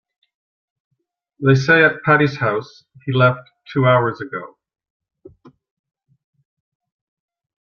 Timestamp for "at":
1.83-2.01